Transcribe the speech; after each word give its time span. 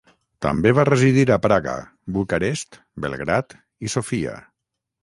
També 0.45 0.71
va 0.77 0.85
residir 0.89 1.25
a 1.35 1.37
Praga, 1.43 1.75
Bucarest, 2.17 2.81
Belgrad 3.07 3.59
i 3.89 3.97
Sofia. 3.99 4.37